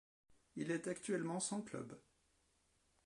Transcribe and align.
Il 0.55 0.71
est 0.71 0.87
actuellement 0.87 1.39
sans 1.39 1.61
club. 1.61 1.95